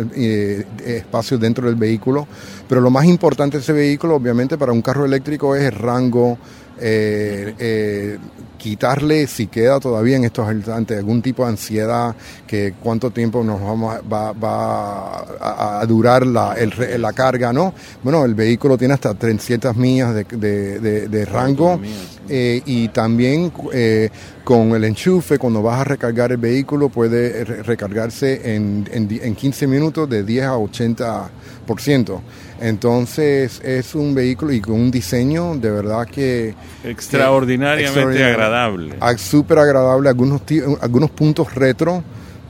espacio 0.84 1.38
dentro 1.38 1.66
del 1.66 1.76
vehículo. 1.76 2.28
Pero 2.68 2.82
lo 2.82 2.90
más 2.90 3.06
importante 3.06 3.56
de 3.56 3.62
ese 3.62 3.72
vehículo, 3.72 4.16
obviamente, 4.16 4.58
para 4.58 4.72
un 4.72 4.82
carro 4.82 5.06
eléctrico 5.06 5.56
es 5.56 5.62
el 5.62 5.72
rango 5.72 6.36
eh, 6.80 7.54
eh, 7.58 8.18
quitarle, 8.56 9.26
si 9.26 9.46
queda 9.46 9.78
todavía 9.78 10.16
en 10.16 10.24
estos 10.24 10.50
instantes, 10.52 10.98
algún 10.98 11.22
tipo 11.22 11.44
de 11.44 11.50
ansiedad, 11.50 12.14
que 12.46 12.74
cuánto 12.82 13.10
tiempo 13.10 13.44
nos 13.44 13.60
vamos 13.60 13.94
va, 14.12 14.32
va 14.32 15.80
a, 15.80 15.86
durar 15.86 16.26
la, 16.26 16.56
la 16.98 17.12
carga, 17.12 17.52
¿no? 17.52 17.72
Bueno, 18.02 18.24
el 18.24 18.34
vehículo 18.34 18.76
tiene 18.76 18.94
hasta 18.94 19.14
300 19.14 19.76
millas 19.76 20.14
de, 20.14 21.28
rango 21.30 21.80
eh, 22.28 22.62
y 22.66 22.88
también 22.88 23.52
eh, 23.72 24.10
con 24.44 24.72
el 24.72 24.84
enchufe, 24.84 25.38
cuando 25.38 25.62
vas 25.62 25.80
a 25.80 25.84
recargar 25.84 26.32
el 26.32 26.38
vehículo, 26.38 26.88
puede 26.88 27.44
recargarse 27.44 28.54
en, 28.54 28.88
en, 28.92 29.08
en 29.22 29.34
15 29.34 29.66
minutos 29.66 30.08
de 30.08 30.22
10 30.24 30.44
a 30.44 30.56
80%. 30.56 32.20
Entonces 32.60 33.60
es 33.62 33.94
un 33.94 34.14
vehículo 34.14 34.52
y 34.52 34.60
con 34.60 34.74
un 34.74 34.90
diseño 34.90 35.54
de 35.56 35.70
verdad 35.70 36.06
que... 36.06 36.54
Extraordinariamente 36.84 38.24
agradable. 38.24 38.96
Súper 39.16 39.58
agradable, 39.58 40.08
algunos, 40.08 40.42
algunos 40.80 41.10
puntos 41.10 41.54
retro, 41.54 42.02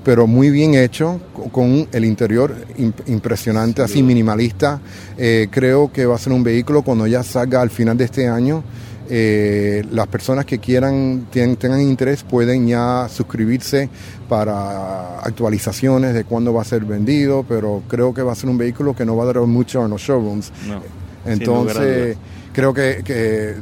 pero 0.05 0.27
muy 0.27 0.51
bien 0.51 0.75
hecho, 0.75 1.21
con 1.53 1.87
el 1.93 2.05
interior 2.05 2.55
impresionante, 3.07 3.83
así 3.83 4.03
minimalista. 4.03 4.81
Eh, 5.19 5.49
creo 5.51 5.93
que 5.93 6.07
va 6.07 6.15
a 6.15 6.19
ser 6.19 6.33
un 6.33 6.43
vehículo 6.43 6.83
cuando 6.83 7.07
ya 7.07 7.23
salga 7.23 7.61
al 7.61 7.71
final 7.71 7.97
de 7.97 8.05
este 8.05 8.27
año 8.29 8.63
eh, 9.09 9.85
las 9.91 10.07
personas 10.09 10.45
que 10.45 10.59
quieran, 10.59 11.27
tengan 11.31 11.81
interés, 11.81 12.23
pueden 12.23 12.67
ya 12.67 13.09
suscribirse 13.09 13.89
para 14.29 15.21
actualizaciones 15.21 16.15
de 16.15 16.25
cuándo 16.25 16.53
va 16.53 16.63
a 16.63 16.65
ser 16.65 16.85
vendido, 16.85 17.45
pero 17.49 17.83
creo 17.89 18.13
que 18.13 18.23
va 18.23 18.33
a 18.33 18.35
ser 18.35 18.51
un 18.51 18.59
vehículo 18.59 18.95
que 18.95 19.05
no 19.05 19.17
va 19.17 19.25
a 19.25 19.27
durar 19.27 19.47
mucho 19.47 19.85
en 19.85 19.91
los 19.91 20.03
showrooms. 20.03 20.53
Entonces, 21.27 22.17
creo 22.53 22.75
que 22.75 23.57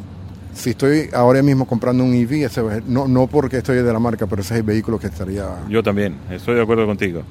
si 0.56 0.70
estoy 0.70 1.10
ahora 1.12 1.42
mismo 1.42 1.66
comprando 1.66 2.02
un 2.02 2.14
EV, 2.14 2.50
no, 2.86 3.06
no 3.06 3.26
porque 3.26 3.58
estoy 3.58 3.76
de 3.76 3.92
la 3.92 3.98
marca, 3.98 4.26
pero 4.26 4.40
ese 4.40 4.54
es 4.54 4.60
el 4.60 4.66
vehículo 4.66 4.98
que 4.98 5.06
estaría... 5.08 5.44
Yo 5.68 5.82
también, 5.82 6.16
estoy 6.30 6.54
de 6.54 6.62
acuerdo 6.62 6.86
contigo. 6.86 7.22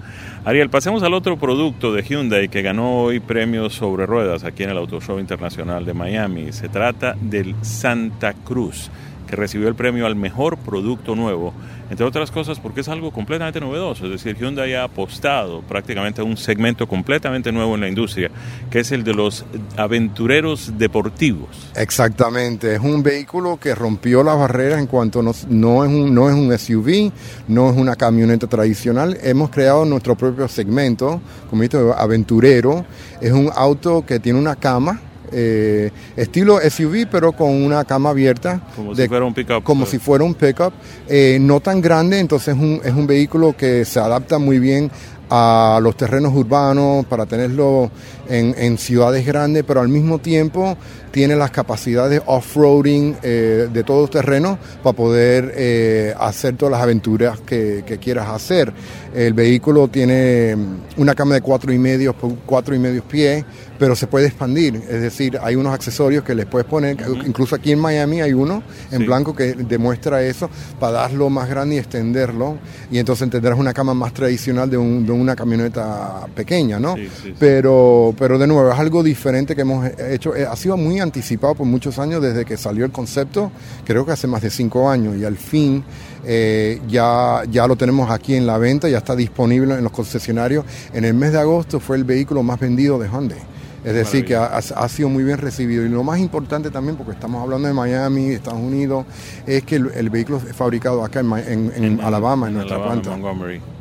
Ariel, 0.46 0.70
pasemos 0.70 1.02
al 1.02 1.14
otro 1.14 1.38
producto 1.38 1.92
de 1.92 2.04
Hyundai 2.04 2.50
que 2.50 2.62
ganó 2.62 3.02
hoy 3.02 3.20
premios 3.20 3.74
sobre 3.74 4.06
ruedas 4.06 4.44
aquí 4.44 4.64
en 4.64 4.70
el 4.70 4.78
Auto 4.78 5.02
Show 5.02 5.20
Internacional 5.20 5.86
de 5.86 5.94
Miami. 5.96 6.52
Se 6.54 6.70
trata 6.70 7.16
del 7.20 7.56
Santa 7.64 8.34
Cruz 8.34 8.92
recibió 9.36 9.68
el 9.68 9.76
premio 9.76 10.06
al 10.06 10.16
mejor 10.16 10.58
producto 10.58 11.16
nuevo, 11.16 11.54
entre 11.90 12.06
otras 12.06 12.32
cosas 12.32 12.60
porque 12.60 12.82
es 12.82 12.88
algo 12.88 13.12
completamente 13.12 13.60
novedoso, 13.60 14.06
es 14.06 14.12
decir, 14.12 14.38
Hyundai 14.38 14.74
ha 14.74 14.84
apostado 14.84 15.62
prácticamente 15.62 16.22
a 16.22 16.24
un 16.24 16.38
segmento 16.38 16.88
completamente 16.88 17.52
nuevo 17.52 17.76
en 17.76 17.82
la 17.82 17.88
industria, 17.88 18.32
que 18.70 18.80
es 18.80 18.92
el 18.92 19.04
de 19.04 19.14
los 19.14 19.46
aventureros 19.78 20.78
deportivos. 20.78 21.50
Exactamente, 21.76 22.76
es 22.76 22.80
un 22.80 23.04
vehículo 23.04 23.58
que 23.58 23.76
rompió 23.76 24.24
las 24.24 24.38
barreras 24.38 24.80
en 24.80 24.88
cuanto 24.88 25.22
no, 25.22 25.32
es, 25.32 25.46
un, 25.46 26.14
no 26.14 26.30
es 26.30 26.36
un 26.36 26.58
SUV, 26.58 27.12
no 27.48 27.70
es 27.70 27.78
una 27.78 27.96
camioneta 27.96 28.48
tradicional, 28.48 29.18
hemos 29.22 29.50
creado 29.50 29.86
nuestro 29.86 30.16
propio 30.16 30.48
segmento, 30.48 31.22
como 31.50 31.62
dice, 31.62 31.78
aventurero, 31.98 32.86
es 33.22 33.32
un 33.32 33.50
auto 33.56 34.06
que 34.06 34.20
tiene 34.20 34.40
una 34.40 34.56
cama, 34.56 35.00
eh, 35.32 35.92
estilo 36.16 36.60
SUV, 36.60 37.08
pero 37.10 37.32
con 37.34 37.52
una 37.52 37.84
cama 37.86 38.10
abierta. 38.10 38.62
Como 38.76 38.96
si 38.96 39.08
fuera 39.08 39.26
un 39.26 39.34
pickup. 39.34 39.64
Como 39.64 39.86
si 39.86 40.00
fuera 40.00 40.24
un 40.24 40.34
pickup. 40.34 40.74
Eh, 41.08 41.38
no 41.40 41.60
tan 41.60 41.82
grande, 41.82 42.20
entonces 42.20 42.56
es 42.56 42.62
un, 42.62 42.82
es 42.84 42.94
un 42.94 43.08
vehículo 43.08 43.56
que 43.58 43.86
se 43.86 44.00
adapta 44.00 44.38
muy 44.38 44.60
bien 44.60 44.92
a 45.30 45.80
los 45.82 45.98
terrenos 45.98 46.34
urbanos 46.34 47.06
para 47.06 47.26
tenerlo 47.26 47.90
en, 48.30 48.56
en 48.58 48.78
ciudades 48.78 49.26
grandes, 49.26 49.64
pero 49.66 49.82
al 49.82 49.90
mismo 49.90 50.20
tiempo 50.20 50.78
tiene 51.16 51.38
las 51.38 51.50
capacidades 51.50 52.22
off-roading 52.26 53.16
eh, 53.24 53.70
de 53.72 53.84
todo 53.86 54.06
terreno 54.10 54.60
para 54.84 54.98
poder 54.98 55.54
eh, 55.56 56.14
hacer 56.20 56.58
todas 56.58 56.74
las 56.74 56.82
aventuras 56.82 57.40
que, 57.40 57.86
quieras 58.02 58.28
hacer. 58.28 58.74
El 59.16 59.34
vehículo 59.34 59.88
tiene 59.88 60.58
una 60.98 61.16
cama 61.16 61.36
de 61.36 61.42
cuatro 61.42 61.72
y 61.72 61.78
medio 61.78 62.14
cuatro 62.46 62.76
y 62.76 62.80
medio 62.80 63.02
pies, 63.02 63.46
pero 63.80 63.96
se 63.96 64.08
puede 64.08 64.28
expandir. 64.28 64.76
Es 64.76 65.02
decir, 65.02 65.40
hay 65.42 65.56
unos 65.56 65.74
accesorios 65.74 66.26
que 66.26 66.36
les 66.36 66.48
puedes 66.48 66.68
poner, 66.68 66.98
incluso 67.26 67.56
aquí 67.56 67.72
en 67.72 67.80
Miami 67.80 68.20
hay 68.20 68.34
uno 68.34 68.62
en 68.92 69.06
blanco 69.06 69.34
que 69.34 69.54
demuestra 69.54 70.22
eso, 70.22 70.50
para 70.82 70.98
darlo 70.98 71.30
más 71.30 71.50
grande 71.50 71.76
y 71.76 71.78
extenderlo. 71.78 72.58
Y 72.92 73.00
entonces 73.00 73.30
tendrás 73.30 73.58
una 73.58 73.74
cama 73.74 73.94
más 73.94 74.14
tradicional 74.14 74.70
de, 74.70 74.76
una 74.78 75.34
camioneta 75.34 76.28
pequeña, 76.36 76.78
¿no? 76.78 76.96
pero, 77.40 78.14
pero 78.18 78.38
de 78.38 78.48
nuevo, 78.48 78.72
es 78.72 78.80
algo 78.80 79.04
diferente 79.04 79.56
que 79.56 79.62
hemos 79.62 79.88
hecho. 80.00 80.36
Eh, 80.36 80.46
ha 80.46 80.56
sido 80.56 80.78
muy 80.78 81.00
anticipado 81.00 81.56
por 81.56 81.66
muchos 81.66 82.00
años 82.00 82.22
desde 82.22 82.46
que 82.46 82.58
salió 82.58 82.86
el 82.86 82.92
concepto, 82.92 83.52
creo 83.86 84.06
que 84.06 84.12
hace 84.12 84.28
más 84.28 84.42
de 84.42 84.50
cinco 84.50 84.90
años, 84.90 85.18
y 85.18 85.26
al 85.26 85.38
fin 85.38 85.84
eh, 86.26 86.82
ya, 86.88 87.44
ya 87.50 87.68
lo 87.68 87.76
tenemos 87.76 88.10
aquí 88.10 88.36
en 88.36 88.48
la 88.48 88.58
venta, 88.58 88.90
ya 88.90 88.98
está 88.98 89.16
disponible 89.16 89.76
en 89.76 89.84
los 89.84 89.92
concesionarios. 89.92 90.66
En 90.94 91.06
el 91.06 91.14
mes 91.14 91.32
de 91.32 91.40
agosto 91.40 91.80
fue 91.80 91.98
el 91.98 92.04
vehículo 92.04 92.44
más 92.44 92.60
vendido 92.60 92.98
de 93.00 93.08
Hyundai. 93.08 93.55
Es 93.86 93.94
decir, 93.94 94.26
que 94.26 94.36
ha, 94.36 94.90
sido 94.90 95.10
muy 95.10 95.24
bien 95.24 95.38
recibido. 95.38 95.86
Y 95.86 95.90
lo 95.90 96.04
más 96.04 96.20
importante 96.20 96.72
también, 96.72 96.98
porque 96.98 97.12
estamos 97.12 97.44
hablando 97.44 97.68
de 97.68 97.74
Miami, 97.76 98.30
Estados 98.30 98.60
Unidos, 98.60 99.06
es 99.46 99.64
que 99.64 99.76
el, 99.76 100.10
vehículo 100.10 100.38
es 100.38 100.56
fabricado 100.56 101.06
acá 101.06 101.20
en, 101.20 102.00
Alabama, 102.02 102.48
en, 102.48 102.56
nuestra 102.56 102.84
planta. 102.84 103.16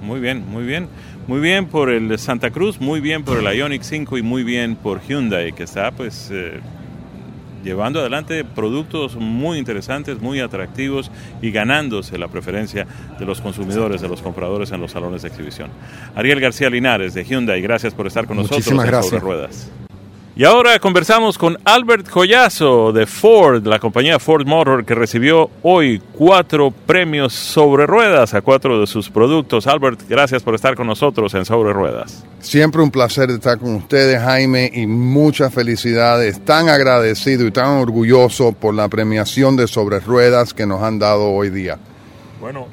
Muy 0.02 0.20
bien, 0.20 0.44
muy 0.46 0.64
bien. 0.64 0.88
Muy 1.26 1.40
bien 1.40 1.68
por 1.68 1.88
el 1.88 2.18
Santa 2.18 2.50
Cruz, 2.50 2.82
muy 2.82 3.00
bien 3.00 3.24
por 3.24 3.38
el 3.38 3.46
Ioniq 3.46 3.82
5 3.82 4.18
y 4.18 4.22
muy 4.22 4.44
bien 4.44 4.76
por 4.76 5.00
Hyundai, 5.00 5.52
que 5.52 5.62
está 5.62 5.90
pues 5.90 6.28
eh, 6.30 6.60
llevando 7.64 8.00
adelante 8.00 8.44
productos 8.44 9.16
muy 9.16 9.56
interesantes, 9.56 10.20
muy 10.20 10.40
atractivos 10.40 11.10
y 11.40 11.50
ganándose 11.50 12.18
la 12.18 12.28
preferencia 12.28 12.86
de 13.18 13.24
los 13.24 13.40
consumidores, 13.40 14.02
de 14.02 14.08
los 14.08 14.20
compradores 14.20 14.70
en 14.72 14.82
los 14.82 14.90
salones 14.90 15.22
de 15.22 15.28
exhibición. 15.28 15.70
Ariel 16.14 16.40
García 16.40 16.68
Linares 16.68 17.14
de 17.14 17.24
Hyundai, 17.24 17.62
gracias 17.62 17.94
por 17.94 18.06
estar 18.06 18.26
con 18.26 18.36
nosotros 18.36 18.66
en 18.68 18.76
gracias. 18.76 19.22
Ruedas. 19.22 19.70
Y 20.36 20.42
ahora 20.42 20.80
conversamos 20.80 21.38
con 21.38 21.56
Albert 21.64 22.08
Collazo 22.08 22.92
de 22.92 23.06
Ford, 23.06 23.64
la 23.68 23.78
compañía 23.78 24.18
Ford 24.18 24.44
Motor, 24.44 24.84
que 24.84 24.96
recibió 24.96 25.48
hoy 25.62 26.02
cuatro 26.12 26.72
premios 26.72 27.32
sobre 27.32 27.86
ruedas 27.86 28.34
a 28.34 28.42
cuatro 28.42 28.80
de 28.80 28.88
sus 28.88 29.10
productos. 29.10 29.68
Albert, 29.68 30.00
gracias 30.08 30.42
por 30.42 30.56
estar 30.56 30.74
con 30.74 30.88
nosotros 30.88 31.32
en 31.34 31.44
Sobre 31.44 31.72
Ruedas. 31.72 32.24
Siempre 32.40 32.82
un 32.82 32.90
placer 32.90 33.30
estar 33.30 33.60
con 33.60 33.76
ustedes, 33.76 34.20
Jaime, 34.20 34.68
y 34.74 34.88
muchas 34.88 35.54
felicidades. 35.54 36.44
Tan 36.44 36.68
agradecido 36.68 37.46
y 37.46 37.52
tan 37.52 37.68
orgulloso 37.78 38.50
por 38.50 38.74
la 38.74 38.88
premiación 38.88 39.56
de 39.56 39.68
Sobre 39.68 40.00
Ruedas 40.00 40.52
que 40.52 40.66
nos 40.66 40.82
han 40.82 40.98
dado 40.98 41.30
hoy 41.30 41.50
día. 41.50 41.78
Bueno, 42.40 42.66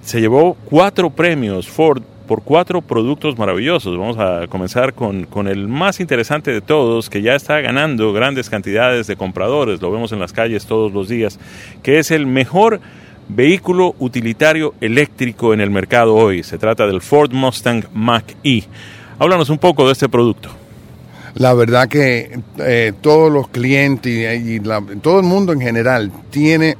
se 0.00 0.20
llevó 0.20 0.56
cuatro 0.64 1.10
premios 1.10 1.68
Ford 1.68 2.04
por 2.30 2.42
cuatro 2.44 2.80
productos 2.80 3.36
maravillosos. 3.36 3.98
Vamos 3.98 4.16
a 4.16 4.46
comenzar 4.46 4.94
con, 4.94 5.24
con, 5.24 5.48
el 5.48 5.66
más 5.66 5.98
interesante 5.98 6.52
de 6.52 6.60
todos, 6.60 7.10
que 7.10 7.22
ya 7.22 7.34
está 7.34 7.60
ganando 7.60 8.12
grandes 8.12 8.48
cantidades 8.48 9.08
de 9.08 9.16
compradores, 9.16 9.82
lo 9.82 9.90
vemos 9.90 10.12
en 10.12 10.20
las 10.20 10.32
calles 10.32 10.64
todos 10.64 10.92
los 10.92 11.08
días, 11.08 11.40
que 11.82 11.98
es 11.98 12.12
el 12.12 12.26
mejor 12.26 12.80
vehículo 13.26 13.96
utilitario 13.98 14.74
eléctrico 14.80 15.52
en 15.54 15.60
el 15.60 15.70
mercado 15.70 16.14
hoy. 16.14 16.44
Se 16.44 16.56
trata 16.56 16.86
del 16.86 17.00
Ford 17.00 17.32
Mustang 17.32 17.86
Mach-E. 17.92 18.62
Háblanos 19.18 19.50
un 19.50 19.58
poco 19.58 19.84
de 19.86 19.94
este 19.94 20.08
producto. 20.08 20.50
La 21.34 21.52
verdad 21.52 21.88
que 21.88 22.38
eh, 22.58 22.92
todos 23.00 23.32
los 23.32 23.48
clientes 23.48 24.40
y, 24.40 24.60
todo 25.00 25.18
el 25.18 25.26
mundo 25.26 25.52
en 25.52 25.60
general 25.60 26.12
tiene 26.30 26.76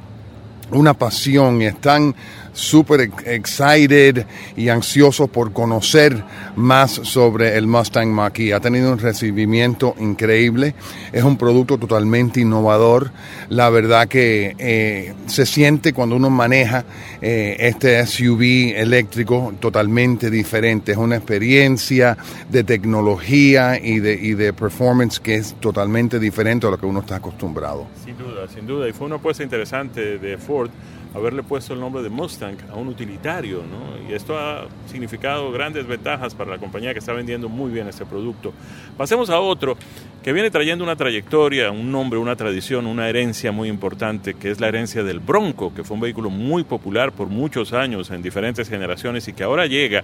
una 0.71 0.93
pasión 0.93 1.61
y 1.61 1.65
están 1.65 2.15
súper 2.53 3.11
excited 3.25 4.25
y 4.55 4.69
ansioso 4.69 5.27
por 5.27 5.53
conocer 5.53 6.23
más 6.55 6.91
sobre 6.91 7.57
el 7.57 7.67
Mustang 7.67 8.09
Mach-E. 8.09 8.53
Ha 8.53 8.59
tenido 8.59 8.91
un 8.91 8.99
recibimiento 8.99 9.95
increíble, 9.99 10.75
es 11.11 11.23
un 11.23 11.37
producto 11.37 11.77
totalmente 11.77 12.41
innovador. 12.41 13.11
La 13.49 13.69
verdad 13.69 14.07
que 14.07 14.55
eh, 14.57 15.13
se 15.27 15.45
siente 15.45 15.93
cuando 15.93 16.15
uno 16.15 16.29
maneja 16.29 16.85
eh, 17.21 17.55
este 17.59 18.05
SUV 18.05 18.73
eléctrico 18.75 19.53
totalmente 19.59 20.29
diferente. 20.29 20.91
Es 20.91 20.97
una 20.97 21.17
experiencia 21.17 22.17
de 22.49 22.63
tecnología 22.63 23.79
y 23.81 23.99
de, 23.99 24.13
y 24.13 24.33
de 24.33 24.53
performance 24.53 25.19
que 25.19 25.35
es 25.35 25.55
totalmente 25.59 26.19
diferente 26.19 26.67
a 26.67 26.71
lo 26.71 26.77
que 26.77 26.85
uno 26.85 26.99
está 27.01 27.17
acostumbrado. 27.17 27.87
Sin 28.03 28.17
duda, 28.17 28.47
sin 28.47 28.67
duda. 28.67 28.87
Y 28.89 28.93
fue 28.93 29.07
una 29.07 29.15
apuesta 29.15 29.43
interesante 29.43 30.17
de 30.17 30.37
Ford 30.37 30.69
haberle 31.13 31.43
puesto 31.43 31.73
el 31.73 31.79
nombre 31.79 32.01
de 32.01 32.09
Mustang 32.09 32.57
a 32.71 32.75
un 32.75 32.87
utilitario, 32.87 33.63
¿no? 33.63 34.09
Y 34.09 34.13
esto 34.13 34.37
ha 34.37 34.67
significado 34.87 35.51
grandes 35.51 35.85
ventajas 35.85 36.33
para 36.33 36.51
la 36.51 36.57
compañía 36.57 36.93
que 36.93 36.99
está 36.99 37.13
vendiendo 37.13 37.49
muy 37.49 37.71
bien 37.71 37.87
este 37.87 38.05
producto. 38.05 38.53
Pasemos 38.97 39.29
a 39.29 39.39
otro 39.39 39.77
que 40.23 40.33
viene 40.33 40.49
trayendo 40.51 40.83
una 40.83 40.95
trayectoria, 40.95 41.71
un 41.71 41.91
nombre, 41.91 42.19
una 42.19 42.35
tradición, 42.35 42.85
una 42.85 43.09
herencia 43.09 43.51
muy 43.51 43.67
importante, 43.67 44.35
que 44.35 44.51
es 44.51 44.59
la 44.61 44.67
herencia 44.67 45.03
del 45.03 45.19
Bronco, 45.19 45.73
que 45.73 45.83
fue 45.83 45.95
un 45.95 46.01
vehículo 46.01 46.29
muy 46.29 46.63
popular 46.63 47.11
por 47.11 47.27
muchos 47.27 47.73
años 47.73 48.11
en 48.11 48.21
diferentes 48.21 48.69
generaciones 48.69 49.27
y 49.27 49.33
que 49.33 49.43
ahora 49.43 49.65
llega 49.65 50.03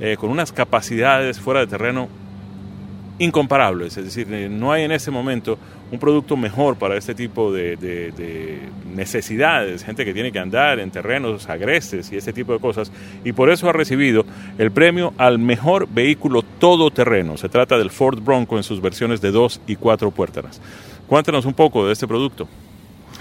eh, 0.00 0.16
con 0.18 0.30
unas 0.30 0.52
capacidades 0.52 1.38
fuera 1.38 1.60
de 1.60 1.66
terreno 1.66 2.08
incomparables, 3.18 3.96
es 3.96 4.04
decir, 4.04 4.32
eh, 4.32 4.48
no 4.48 4.72
hay 4.72 4.84
en 4.84 4.92
este 4.92 5.10
momento 5.10 5.58
un 5.90 5.98
producto 5.98 6.36
mejor 6.36 6.76
para 6.76 6.96
este 6.96 7.14
tipo 7.14 7.52
de, 7.52 7.76
de, 7.76 8.60
necesidades, 8.94 9.84
gente 9.84 10.04
que 10.04 10.12
tiene 10.12 10.32
que 10.32 10.38
andar 10.38 10.80
en 10.80 10.90
terrenos 10.90 11.48
agrestes 11.48 12.10
y 12.12 12.16
ese 12.16 12.32
tipo 12.32 12.52
de 12.52 12.58
cosas, 12.58 12.90
y 13.24 13.32
por 13.32 13.50
eso 13.50 13.68
ha 13.68 13.72
recibido 13.72 14.24
el 14.58 14.70
premio 14.70 15.14
al 15.18 15.38
mejor 15.38 15.88
vehículo 15.88 16.42
todoterreno. 16.42 17.36
Se 17.36 17.48
trata 17.48 17.78
del 17.78 17.90
Ford 17.90 18.20
Bronco 18.20 18.56
en 18.56 18.62
sus 18.62 18.80
versiones 18.80 19.20
de 19.20 19.30
dos 19.30 19.60
y 19.66 19.76
cuatro 19.76 20.10
puertas. 20.10 20.60
Cuéntanos 21.06 21.44
un 21.44 21.54
poco 21.54 21.86
de 21.86 21.92
este 21.92 22.06
producto. 22.06 22.48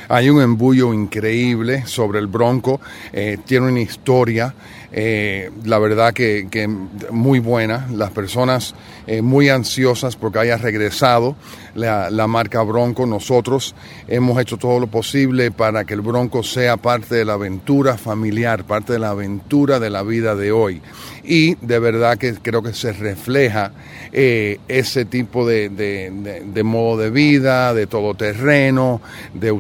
Hay 0.10 0.30
un 0.30 0.42
embullo 0.42 0.94
increíble 0.94 1.86
sobre 1.86 2.20
el 2.20 2.28
Bronco, 2.28 2.80
eh, 3.12 3.38
tiene 3.46 3.68
una 3.68 3.82
historia, 3.82 4.54
eh, 4.92 5.52
la 5.66 5.80
verdad 5.80 6.14
que, 6.14 6.70
muy 7.12 7.40
buena. 7.40 7.88
Las 7.92 8.12
personas 8.12 8.74
eh, 9.06 9.22
muy 9.22 9.50
ansiosas 9.50 10.16
porque 10.16 10.40
haya 10.40 10.58
regresado 10.58 11.36
la, 11.76 12.10
marca 12.28 12.62
Bronco. 12.64 13.06
Nosotros 13.06 13.76
hemos 14.08 14.40
hecho 14.40 14.56
todo 14.56 14.80
lo 14.80 14.88
posible 14.88 15.52
para 15.52 15.84
que 15.84 15.94
el 15.94 16.02
Bronco 16.02 16.42
sea 16.42 16.78
parte 16.78 17.16
de 17.16 17.26
la 17.26 17.34
aventura 17.34 17.98
familiar, 17.98 18.64
parte 18.64 18.94
de 18.94 19.00
la 19.00 19.10
aventura 19.10 19.80
de 19.80 19.90
la 19.90 20.04
vida 20.04 20.36
de 20.36 20.54
hoy. 20.54 20.82
Y 21.24 21.56
de 21.56 21.80
verdad 21.80 22.18
que 22.18 22.36
creo 22.36 22.64
que 22.64 22.74
se 22.74 22.94
refleja 22.94 23.74
ese 24.14 25.04
tipo 25.04 25.46
de, 25.46 25.68
de, 25.70 26.64
modo 26.64 26.98
de 26.98 27.10
vida, 27.10 27.74
de 27.74 27.86
todoterreno, 27.86 29.02
de 29.34 29.52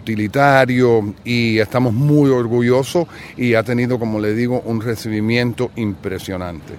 Y 1.23 1.59
estamos 1.59 1.93
muy 1.93 2.29
orgullosos 2.29 3.07
y 3.35 3.55
ha 3.55 3.63
tenido, 3.63 3.99
como 3.99 4.19
le 4.19 4.33
digo, 4.33 4.61
un 4.65 4.81
recibimiento 4.81 5.71
impresionante. 5.75 6.73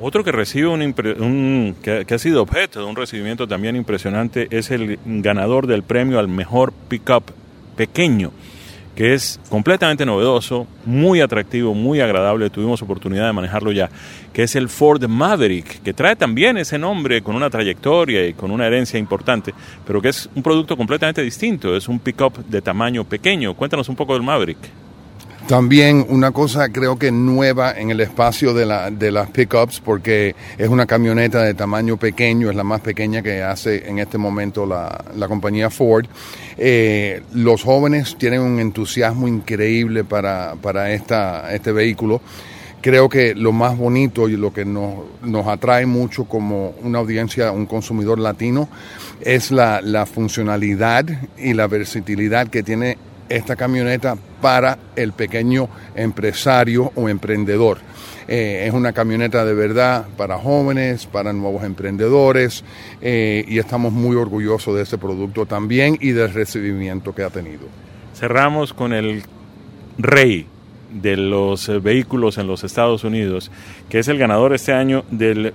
Otro 0.00 0.22
que 0.22 0.30
recibe 0.30 0.68
un, 0.68 0.82
un 0.82 1.76
que, 1.82 2.04
que, 2.06 2.14
ha 2.14 2.18
sido 2.18 2.42
objeto 2.42 2.80
de 2.80 2.86
un 2.86 2.94
recibimiento 2.94 3.48
también 3.48 3.74
impresionante 3.74 4.46
es 4.50 4.70
el 4.70 4.98
ganador 5.04 5.66
del 5.66 5.82
premio 5.82 6.20
al 6.20 6.28
mejor 6.28 6.72
pickup 6.88 7.32
pequeño, 7.76 8.30
que 8.98 9.14
es 9.14 9.38
completamente 9.48 10.04
novedoso, 10.04 10.66
muy 10.84 11.20
atractivo, 11.20 11.72
muy 11.72 12.00
agradable. 12.00 12.50
Tuvimos 12.50 12.82
oportunidad 12.82 13.28
de 13.28 13.32
manejarlo 13.32 13.70
ya, 13.70 13.88
que 14.32 14.42
es 14.42 14.56
el 14.56 14.68
Ford 14.68 15.06
Maverick, 15.06 15.84
que 15.84 15.94
trae 15.94 16.16
también 16.16 16.56
ese 16.56 16.80
nombre 16.80 17.22
con 17.22 17.36
una 17.36 17.48
trayectoria 17.48 18.26
y 18.26 18.34
con 18.34 18.50
una 18.50 18.66
herencia 18.66 18.98
importante, 18.98 19.54
pero 19.86 20.02
que 20.02 20.08
es 20.08 20.28
un 20.34 20.42
producto 20.42 20.76
completamente 20.76 21.22
distinto. 21.22 21.76
Es 21.76 21.86
un 21.86 22.00
pickup 22.00 22.38
de 22.46 22.60
tamaño 22.60 23.04
pequeño. 23.04 23.54
Cuéntanos 23.54 23.88
un 23.88 23.94
poco 23.94 24.14
del 24.14 24.24
Maverick. 24.24 24.58
También 25.48 26.04
una 26.10 26.30
cosa 26.30 26.68
creo 26.68 26.98
que 26.98 27.10
nueva 27.10 27.72
en 27.72 27.88
el 27.88 28.00
espacio 28.00 28.52
de, 28.52 28.66
la, 28.66 28.90
de 28.90 29.10
las 29.10 29.30
pickups, 29.30 29.80
porque 29.80 30.34
es 30.58 30.68
una 30.68 30.84
camioneta 30.84 31.42
de 31.42 31.54
tamaño 31.54 31.96
pequeño, 31.96 32.50
es 32.50 32.54
la 32.54 32.64
más 32.64 32.82
pequeña 32.82 33.22
que 33.22 33.42
hace 33.42 33.88
en 33.88 33.98
este 33.98 34.18
momento 34.18 34.66
la, 34.66 35.02
la 35.16 35.26
compañía 35.26 35.70
Ford. 35.70 36.04
Eh, 36.58 37.22
los 37.32 37.62
jóvenes 37.62 38.18
tienen 38.18 38.42
un 38.42 38.60
entusiasmo 38.60 39.26
increíble 39.26 40.04
para, 40.04 40.54
para 40.60 40.92
esta, 40.92 41.50
este 41.54 41.72
vehículo. 41.72 42.20
Creo 42.82 43.08
que 43.08 43.34
lo 43.34 43.52
más 43.52 43.78
bonito 43.78 44.28
y 44.28 44.36
lo 44.36 44.52
que 44.52 44.66
nos, 44.66 44.96
nos 45.22 45.46
atrae 45.46 45.86
mucho 45.86 46.26
como 46.26 46.74
una 46.82 46.98
audiencia, 46.98 47.52
un 47.52 47.64
consumidor 47.64 48.18
latino, 48.18 48.68
es 49.22 49.50
la, 49.50 49.80
la 49.80 50.04
funcionalidad 50.04 51.06
y 51.38 51.54
la 51.54 51.68
versatilidad 51.68 52.48
que 52.48 52.62
tiene 52.62 52.98
esta 53.28 53.56
camioneta 53.56 54.16
para 54.40 54.78
el 54.96 55.12
pequeño 55.12 55.68
empresario 55.94 56.92
o 56.94 57.08
emprendedor. 57.08 57.78
Eh, 58.26 58.66
es 58.66 58.74
una 58.74 58.92
camioneta 58.92 59.44
de 59.44 59.54
verdad 59.54 60.06
para 60.16 60.36
jóvenes, 60.36 61.06
para 61.06 61.32
nuevos 61.32 61.64
emprendedores 61.64 62.62
eh, 63.00 63.44
y 63.48 63.58
estamos 63.58 63.92
muy 63.92 64.16
orgullosos 64.16 64.76
de 64.76 64.82
este 64.82 64.98
producto 64.98 65.46
también 65.46 65.96
y 66.00 66.10
del 66.10 66.32
recibimiento 66.34 67.14
que 67.14 67.22
ha 67.22 67.30
tenido. 67.30 67.66
Cerramos 68.14 68.74
con 68.74 68.92
el 68.92 69.22
rey 69.96 70.46
de 70.92 71.16
los 71.16 71.70
vehículos 71.82 72.38
en 72.38 72.46
los 72.46 72.64
Estados 72.64 73.04
Unidos, 73.04 73.50
que 73.88 73.98
es 73.98 74.08
el 74.08 74.18
ganador 74.18 74.54
este 74.54 74.72
año 74.72 75.04
del 75.10 75.54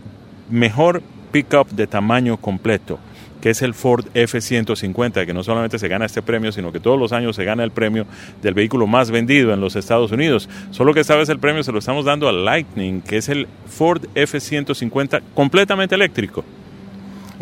mejor 0.50 1.01
pickup 1.32 1.70
de 1.70 1.88
tamaño 1.88 2.38
completo 2.38 3.00
que 3.44 3.50
es 3.50 3.62
el 3.62 3.74
Ford 3.74 4.06
F-150, 4.14 5.26
que 5.26 5.34
no 5.34 5.44
solamente 5.44 5.78
se 5.78 5.90
gana 5.90 6.06
este 6.06 6.22
premio, 6.22 6.54
sino 6.54 6.72
que 6.72 6.80
todos 6.80 6.98
los 6.98 7.12
años 7.12 7.36
se 7.36 7.44
gana 7.44 7.66
el 7.66 7.72
premio 7.72 8.06
del 8.42 8.54
vehículo 8.54 8.88
más 8.88 9.12
vendido 9.12 9.54
en 9.54 9.60
los 9.60 9.76
Estados 9.76 10.14
Unidos. 10.14 10.48
Solo 10.72 10.94
que 10.94 11.02
esta 11.02 11.18
vez 11.18 11.28
el 11.28 11.40
premio 11.40 11.62
se 11.62 11.74
lo 11.74 11.80
estamos 11.80 12.06
dando 12.06 12.30
al 12.30 12.46
Lightning, 12.46 13.02
que 13.02 13.18
es 13.18 13.28
el 13.28 13.50
Ford 13.68 14.06
F-150 14.16 15.22
completamente 15.34 15.94
eléctrico. 15.94 16.46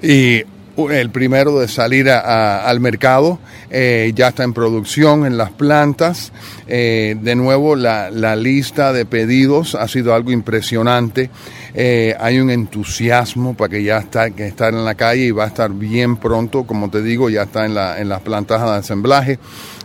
Y 0.02 0.42
el 0.90 1.10
primero 1.10 1.60
de 1.60 1.68
salir 1.68 2.10
a, 2.10 2.66
al 2.66 2.80
mercado, 2.80 3.40
eh, 3.70 4.12
ya 4.16 4.30
está 4.30 4.44
en 4.44 4.54
producción 4.54 5.26
en 5.26 5.38
las 5.38 5.52
plantas. 5.52 6.32
Eh, 6.68 7.16
de 7.22 7.36
nuevo, 7.36 7.76
la, 7.76 8.10
lista 8.36 8.94
de 8.94 9.06
pedidos 9.06 9.76
ha 9.76 9.88
sido 9.88 10.16
algo 10.16 10.32
impresionante. 10.32 11.30
Eh, 11.74 12.16
hay 12.20 12.40
un 12.40 12.50
entusiasmo 12.50 13.56
para 13.56 13.70
que 13.70 13.84
ya 13.84 14.00
está, 14.00 14.32
que 14.32 14.48
está 14.48 14.70
en 14.70 14.84
la 14.84 14.96
calle 14.96 15.26
y 15.26 15.32
va 15.32 15.46
a 15.46 15.48
estar 15.48 15.72
bien 15.72 16.18
pronto, 16.18 16.64
como 16.64 16.90
te 16.90 17.02
digo, 17.02 17.30
ya 17.30 17.44
está 17.44 17.66
en, 17.66 17.76
la, 17.76 18.00
en 18.00 18.10
las 18.10 18.22
plantas 18.22 18.62
de 18.62 18.78
ensamblaje. 18.78 19.40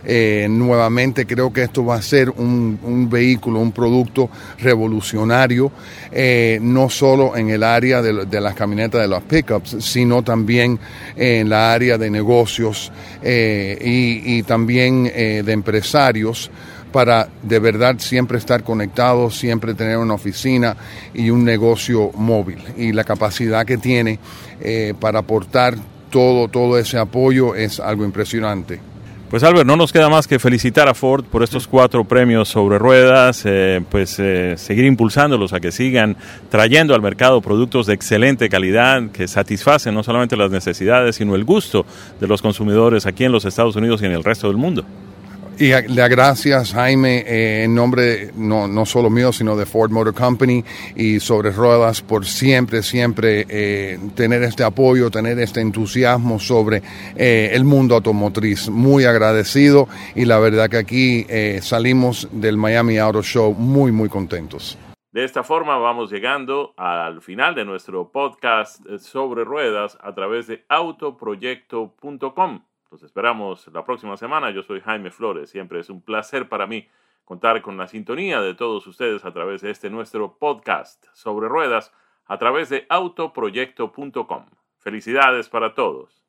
Eh, 0.09 0.47
nuevamente 0.49 1.25
creo 1.25 1.51
que 1.51 1.63
esto 1.63 1.83
va 1.83 1.95
a 1.95 2.01
ser 2.01 2.29
un, 2.29 3.09
vehículo, 3.11 3.59
un 3.59 3.73
producto 3.73 4.29
revolucionario, 4.59 5.69
eh, 6.11 6.59
no 6.61 6.89
solo 6.89 7.35
en 7.35 7.49
el 7.49 7.61
área 7.61 8.01
de, 8.01 8.41
las 8.41 8.55
camionetas 8.55 9.01
de 9.01 9.07
los 9.09 9.23
pickups, 9.23 9.83
sino 9.83 10.23
también 10.23 10.79
en 11.17 11.49
la 11.49 11.73
área 11.73 11.97
de 11.97 12.09
negocios 12.09 12.91
eh, 13.21 13.77
y, 13.81 14.37
y, 14.37 14.43
también 14.43 15.03
de 15.03 15.51
empresarios 15.51 16.49
para 16.91 17.27
de 17.43 17.59
verdad 17.59 17.97
siempre 17.99 18.37
estar 18.37 18.63
conectados, 18.63 19.37
siempre 19.37 19.73
tener 19.73 19.97
una 19.97 20.13
oficina 20.13 20.75
y 21.13 21.29
un 21.29 21.43
negocio 21.43 22.11
móvil. 22.15 22.63
Y 22.77 22.91
la 22.91 23.03
capacidad 23.03 23.65
que 23.65 23.77
tiene 23.77 24.19
eh, 24.59 24.93
para 24.99 25.19
aportar 25.19 25.75
todo, 26.09 26.47
todo 26.47 26.77
ese 26.77 26.97
apoyo 26.97 27.55
es 27.55 27.79
algo 27.79 28.05
impresionante. 28.05 28.79
Pues 29.29 29.43
Albert, 29.43 29.67
no 29.67 29.75
nos 29.75 29.91
queda 29.91 30.07
más 30.07 30.25
que 30.25 30.39
felicitar 30.39 30.87
a 30.87 30.93
Ford 30.93 31.25
por 31.25 31.43
estos 31.43 31.67
cuatro 31.67 32.05
premios 32.05 32.47
sobre 32.47 32.79
ruedas, 32.79 33.41
eh, 33.43 33.81
pues 33.91 34.17
eh, 34.19 34.53
seguir 34.55 34.85
impulsándolos 34.85 35.51
a 35.51 35.59
que 35.59 35.73
sigan 35.73 36.15
trayendo 36.49 36.95
al 36.95 37.01
mercado 37.01 37.41
productos 37.41 37.87
de 37.87 37.93
excelente 37.93 38.47
calidad 38.47 39.11
que 39.11 39.27
satisfacen 39.27 39.93
no 39.93 40.01
solamente 40.01 40.37
las 40.37 40.49
necesidades, 40.49 41.17
sino 41.17 41.35
el 41.35 41.43
gusto 41.43 41.85
de 42.21 42.27
los 42.27 42.41
consumidores 42.41 43.05
aquí 43.05 43.25
en 43.25 43.33
los 43.33 43.43
Estados 43.43 43.75
Unidos 43.75 44.01
y 44.01 44.05
en 44.05 44.13
el 44.13 44.23
resto 44.23 44.47
del 44.47 44.55
mundo. 44.55 44.85
Y 45.59 45.69
le 45.69 46.07
gracias, 46.07 46.71
Jaime, 46.73 47.23
eh, 47.25 47.63
en 47.63 47.73
nombre 47.73 48.29
no, 48.35 48.67
no 48.67 48.85
solo 48.85 49.09
mío, 49.09 49.33
sino 49.33 49.55
de 49.55 49.65
Ford 49.65 49.89
Motor 49.89 50.13
Company 50.13 50.63
y 50.95 51.19
sobre 51.19 51.49
ruedas, 51.49 52.03
por 52.03 52.27
siempre, 52.27 52.83
siempre 52.83 53.43
eh, 53.49 53.97
tener 54.13 54.43
este 54.43 54.63
apoyo, 54.63 55.09
tener 55.09 55.39
este 55.39 55.61
entusiasmo 55.61 56.37
sobre 56.37 56.83
eh, 57.15 57.49
el 57.53 57.63
mundo 57.63 57.95
automotriz. 57.95 58.69
Muy 58.69 59.05
agradecido 59.05 59.87
y 60.13 60.25
la 60.25 60.37
verdad 60.37 60.69
que 60.69 60.77
aquí 60.77 61.25
salimos 61.61 62.27
del 62.31 62.55
Miami 62.55 62.99
Auto 62.99 63.23
Show 63.23 63.55
muy, 63.55 63.91
muy 63.91 64.09
contentos. 64.09 64.77
De 65.11 65.23
esta 65.23 65.43
forma 65.43 65.75
vamos 65.79 66.11
llegando 66.11 66.75
al 66.77 67.19
final 67.21 67.55
de 67.55 67.65
nuestro 67.65 68.11
podcast 68.11 68.85
sobre 68.99 69.43
ruedas 69.43 69.97
a 70.01 70.13
través 70.13 70.45
de 70.45 70.65
autoproyecto.com. 70.69 72.61
Esperamos 73.03 73.67
la 73.73 73.83
próxima 73.83 74.17
semana. 74.17 74.51
Yo 74.51 74.63
soy 74.63 74.81
Jaime 74.81 75.11
Flores. 75.11 75.49
Siempre 75.49 75.79
es 75.79 75.89
un 75.89 76.01
placer 76.01 76.49
para 76.49 76.67
mí 76.67 76.87
contar 77.25 77.61
con 77.61 77.77
la 77.77 77.87
sintonía 77.87 78.41
de 78.41 78.53
todos 78.53 78.87
ustedes 78.87 79.25
a 79.25 79.33
través 79.33 79.61
de 79.61 79.71
este 79.71 79.89
nuestro 79.89 80.37
podcast 80.37 81.05
sobre 81.13 81.47
ruedas 81.47 81.93
a 82.25 82.37
través 82.37 82.69
de 82.69 82.85
autoproyecto.com. 82.89 84.45
Felicidades 84.79 85.49
para 85.49 85.73
todos. 85.73 86.26